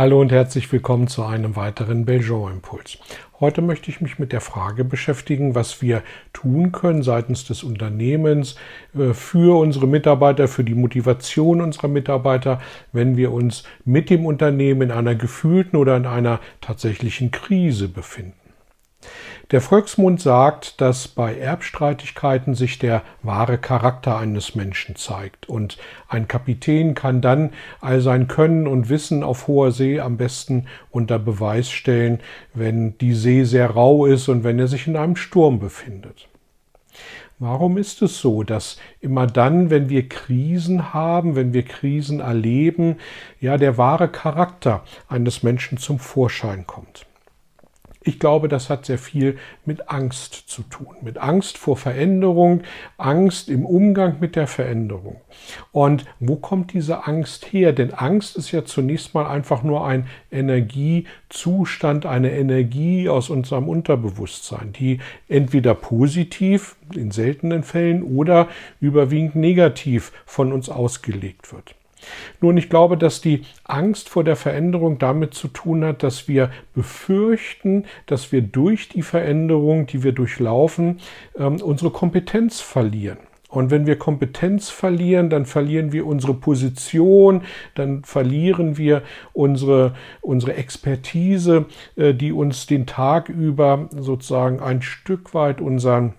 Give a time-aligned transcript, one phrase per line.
[0.00, 2.96] Hallo und herzlich willkommen zu einem weiteren Belgian Impuls.
[3.38, 6.02] Heute möchte ich mich mit der Frage beschäftigen, was wir
[6.32, 8.56] tun können seitens des Unternehmens
[8.94, 12.62] äh, für unsere Mitarbeiter, für die Motivation unserer Mitarbeiter,
[12.94, 18.39] wenn wir uns mit dem Unternehmen in einer gefühlten oder in einer tatsächlichen Krise befinden.
[19.50, 25.48] Der Volksmund sagt, dass bei Erbstreitigkeiten sich der wahre Charakter eines Menschen zeigt.
[25.48, 25.78] Und
[26.08, 27.50] ein Kapitän kann dann
[27.80, 32.20] all sein Können und Wissen auf hoher See am besten unter Beweis stellen,
[32.54, 36.28] wenn die See sehr rau ist und wenn er sich in einem Sturm befindet.
[37.40, 42.98] Warum ist es so, dass immer dann, wenn wir Krisen haben, wenn wir Krisen erleben,
[43.40, 47.06] ja der wahre Charakter eines Menschen zum Vorschein kommt?
[48.02, 52.62] Ich glaube, das hat sehr viel mit Angst zu tun, mit Angst vor Veränderung,
[52.96, 55.20] Angst im Umgang mit der Veränderung.
[55.70, 57.74] Und wo kommt diese Angst her?
[57.74, 64.72] Denn Angst ist ja zunächst mal einfach nur ein Energiezustand, eine Energie aus unserem Unterbewusstsein,
[64.72, 68.48] die entweder positiv in seltenen Fällen oder
[68.80, 71.74] überwiegend negativ von uns ausgelegt wird.
[72.40, 76.50] Nun, ich glaube, dass die Angst vor der Veränderung damit zu tun hat, dass wir
[76.74, 81.00] befürchten, dass wir durch die Veränderung, die wir durchlaufen,
[81.36, 83.18] ähm, unsere Kompetenz verlieren.
[83.50, 87.42] Und wenn wir Kompetenz verlieren, dann verlieren wir unsere Position,
[87.74, 95.34] dann verlieren wir unsere, unsere Expertise, äh, die uns den Tag über sozusagen ein Stück
[95.34, 96.14] weit unseren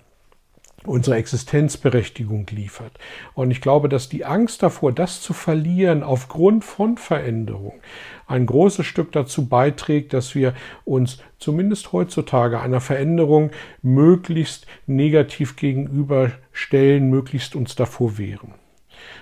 [0.86, 2.92] unsere Existenzberechtigung liefert.
[3.34, 7.82] Und ich glaube, dass die Angst davor, das zu verlieren aufgrund von Veränderung,
[8.28, 10.54] ein großes Stück dazu beiträgt, dass wir
[10.86, 13.52] uns zumindest heutzutage einer Veränderung
[13.82, 18.54] möglichst negativ gegenüberstellen, möglichst uns davor wehren.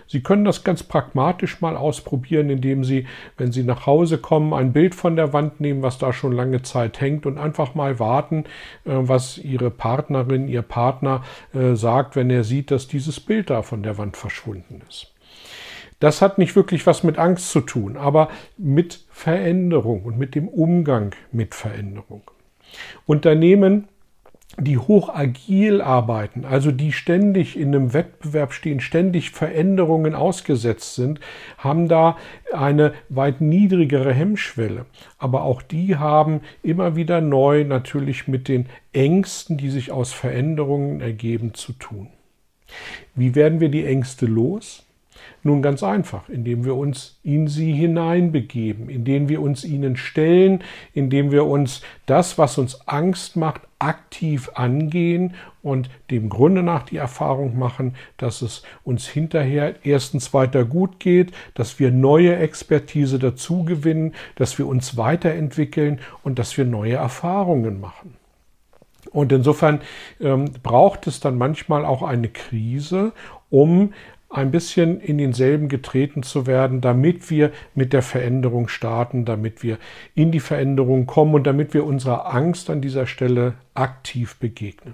[0.08, 3.06] Sie können das ganz pragmatisch mal ausprobieren, indem Sie,
[3.38, 6.62] wenn Sie nach Hause kommen, ein Bild von der Wand nehmen, was da schon lange
[6.62, 8.46] Zeit hängt und einfach mal warten,
[8.86, 11.24] äh, was Ihre Partnerin, Ihr Partner
[11.54, 15.14] äh, sagt, wenn er sieht, dass dieses Bild da von der Wand verschwunden ist.
[16.00, 20.48] Das hat nicht wirklich was mit Angst zu tun, aber mit Veränderung und mit dem
[20.48, 22.24] Umgang mit Veränderung.
[23.06, 23.88] Unternehmen
[24.58, 31.20] die hoch agil arbeiten, also die ständig in einem Wettbewerb stehen, ständig Veränderungen ausgesetzt sind,
[31.58, 32.18] haben da
[32.52, 34.86] eine weit niedrigere Hemmschwelle.
[35.18, 41.00] Aber auch die haben immer wieder neu natürlich mit den Ängsten, die sich aus Veränderungen
[41.00, 42.10] ergeben, zu tun.
[43.16, 44.86] Wie werden wir die Ängste los?
[45.44, 50.64] Nun ganz einfach, indem wir uns in sie hineinbegeben, indem wir uns ihnen stellen,
[50.94, 56.98] indem wir uns das, was uns Angst macht, aktiv angehen und dem Grunde nach die
[56.98, 63.64] Erfahrung machen, dass es uns hinterher erstens weiter gut geht, dass wir neue Expertise dazu
[63.64, 68.16] gewinnen, dass wir uns weiterentwickeln und dass wir neue Erfahrungen machen.
[69.12, 69.82] Und insofern
[70.20, 73.14] ähm, braucht es dann manchmal auch eine Krise,
[73.50, 73.94] um
[74.30, 79.80] ein bisschen in denselben getreten zu werden, damit wir mit der Veränderung starten, damit wir
[80.14, 84.94] in die Veränderung kommen und damit wir unserer Angst an dieser Stelle aktiv begegnen.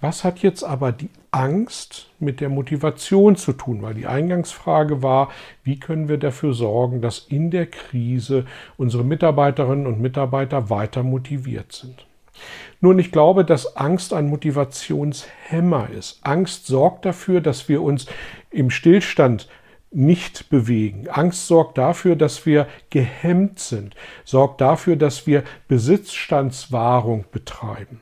[0.00, 3.82] Was hat jetzt aber die Angst mit der Motivation zu tun?
[3.82, 5.30] Weil die Eingangsfrage war,
[5.62, 8.46] wie können wir dafür sorgen, dass in der Krise
[8.76, 12.06] unsere Mitarbeiterinnen und Mitarbeiter weiter motiviert sind?
[12.80, 16.20] Nun, ich glaube, dass Angst ein Motivationshemmer ist.
[16.22, 18.06] Angst sorgt dafür, dass wir uns
[18.50, 19.48] im Stillstand
[19.90, 21.08] nicht bewegen.
[21.08, 28.00] Angst sorgt dafür, dass wir gehemmt sind, sorgt dafür, dass wir Besitzstandswahrung betreiben.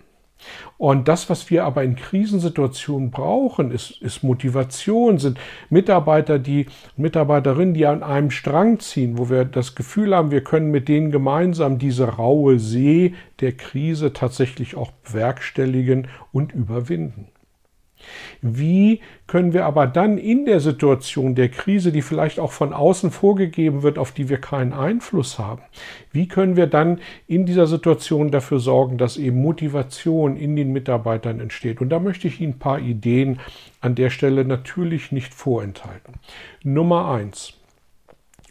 [0.77, 5.39] Und das, was wir aber in Krisensituationen brauchen, ist, ist Motivation, sind
[5.71, 10.71] Mitarbeiter, die Mitarbeiterinnen, die an einem Strang ziehen, wo wir das Gefühl haben, wir können
[10.71, 17.29] mit denen gemeinsam diese raue See der Krise tatsächlich auch bewerkstelligen und überwinden.
[18.41, 23.11] Wie können wir aber dann in der Situation der Krise, die vielleicht auch von außen
[23.11, 25.63] vorgegeben wird, auf die wir keinen Einfluss haben,
[26.13, 31.41] wie können wir dann in dieser Situation dafür sorgen, dass eben Motivation in den Mitarbeitern
[31.41, 31.81] entsteht?
[31.81, 33.41] Und da möchte ich Ihnen ein paar Ideen
[33.81, 36.15] an der Stelle natürlich nicht vorenthalten.
[36.63, 37.55] Nummer eins.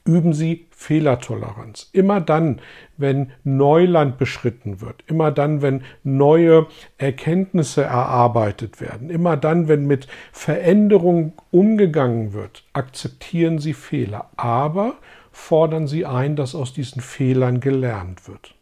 [0.05, 1.89] Üben Sie Fehlertoleranz.
[1.91, 2.61] Immer dann,
[2.97, 6.67] wenn Neuland beschritten wird, immer dann, wenn neue
[6.99, 14.93] Erkenntnisse erarbeitet werden, immer dann, wenn mit Veränderung umgegangen wird, akzeptieren Sie Fehler, aber
[15.31, 18.53] fordern Sie ein, dass aus diesen Fehlern gelernt wird.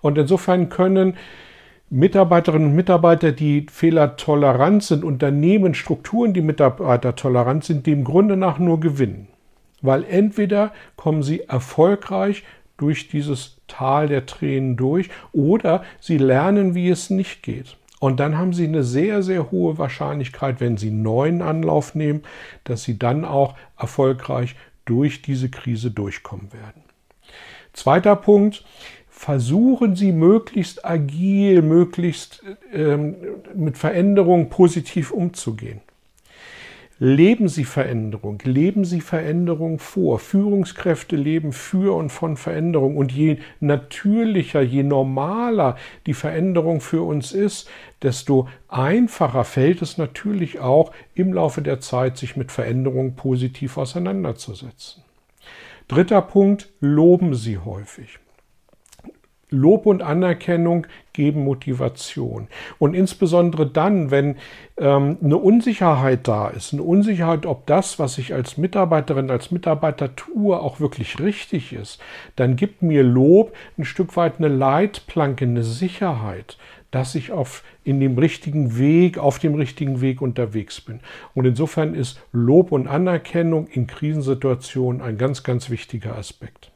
[0.00, 1.18] Und insofern können
[1.90, 8.80] Mitarbeiterinnen und Mitarbeiter, die fehlertolerant sind, Unternehmen, Strukturen, die mitarbeitertolerant sind, dem Grunde nach nur
[8.80, 9.28] gewinnen.
[9.80, 12.44] Weil entweder kommen sie erfolgreich
[12.76, 17.76] durch dieses Tal der Tränen durch oder sie lernen, wie es nicht geht.
[18.00, 22.22] Und dann haben sie eine sehr, sehr hohe Wahrscheinlichkeit, wenn sie einen neuen Anlauf nehmen,
[22.64, 24.54] dass sie dann auch erfolgreich
[24.84, 26.82] durch diese Krise durchkommen werden.
[27.72, 28.64] Zweiter Punkt,
[29.08, 32.42] versuchen Sie möglichst agil, möglichst
[32.72, 33.16] ähm,
[33.54, 35.80] mit Veränderungen positiv umzugehen.
[37.00, 40.18] Leben Sie Veränderung, leben Sie Veränderung vor.
[40.18, 42.96] Führungskräfte leben für und von Veränderung.
[42.96, 47.70] Und je natürlicher, je normaler die Veränderung für uns ist,
[48.02, 55.04] desto einfacher fällt es natürlich auch im Laufe der Zeit, sich mit Veränderung positiv auseinanderzusetzen.
[55.86, 58.18] Dritter Punkt, loben Sie häufig.
[59.50, 60.86] Lob und Anerkennung
[61.18, 62.46] geben Motivation.
[62.78, 64.36] Und insbesondere dann, wenn
[64.76, 70.14] ähm, eine Unsicherheit da ist, eine Unsicherheit, ob das, was ich als Mitarbeiterin, als Mitarbeiter
[70.14, 72.00] tue, auch wirklich richtig ist,
[72.36, 76.56] dann gibt mir Lob ein Stück weit eine Leitplanke, eine Sicherheit,
[76.92, 81.00] dass ich auf, in dem richtigen Weg, auf dem richtigen Weg unterwegs bin.
[81.34, 86.70] Und insofern ist Lob und Anerkennung in Krisensituationen ein ganz, ganz wichtiger Aspekt.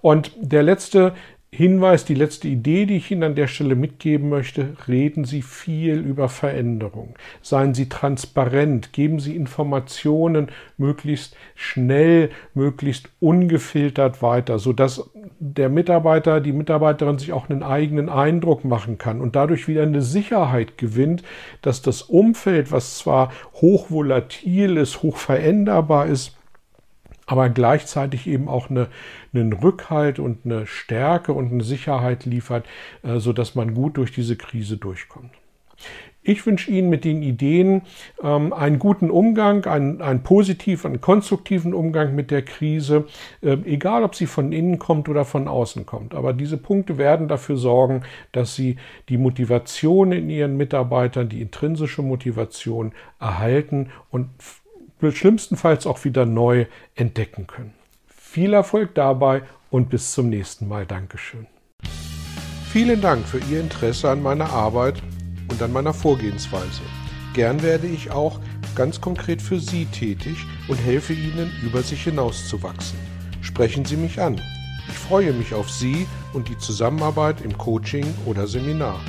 [0.00, 1.14] Und der letzte
[1.54, 5.98] Hinweis, die letzte Idee, die ich Ihnen an der Stelle mitgeben möchte, reden Sie viel
[5.98, 7.14] über Veränderung.
[7.42, 15.10] Seien Sie transparent, geben Sie Informationen möglichst schnell, möglichst ungefiltert weiter, sodass
[15.40, 20.00] der Mitarbeiter, die Mitarbeiterin sich auch einen eigenen Eindruck machen kann und dadurch wieder eine
[20.00, 21.22] Sicherheit gewinnt,
[21.60, 26.34] dass das Umfeld, was zwar hochvolatil ist, hoch veränderbar ist,
[27.32, 28.88] aber gleichzeitig eben auch eine,
[29.32, 32.66] einen Rückhalt und eine Stärke und eine Sicherheit liefert,
[33.02, 35.30] äh, sodass man gut durch diese Krise durchkommt.
[36.22, 37.84] Ich wünsche Ihnen mit den Ideen
[38.22, 43.06] ähm, einen guten Umgang, einen, einen positiven, einen konstruktiven Umgang mit der Krise,
[43.40, 46.14] äh, egal ob sie von innen kommt oder von außen kommt.
[46.14, 48.02] Aber diese Punkte werden dafür sorgen,
[48.32, 48.76] dass Sie
[49.08, 54.28] die Motivation in Ihren Mitarbeitern, die intrinsische Motivation erhalten und
[55.10, 57.74] schlimmstenfalls auch wieder neu entdecken können.
[58.06, 60.86] Viel Erfolg dabei und bis zum nächsten Mal.
[60.86, 61.46] Dankeschön.
[62.70, 65.02] Vielen Dank für Ihr Interesse an meiner Arbeit
[65.50, 66.82] und an meiner Vorgehensweise.
[67.34, 68.40] Gern werde ich auch
[68.74, 72.98] ganz konkret für Sie tätig und helfe Ihnen, über sich hinauszuwachsen.
[73.40, 74.40] Sprechen Sie mich an.
[74.88, 79.00] Ich freue mich auf Sie und die Zusammenarbeit im Coaching oder Seminar.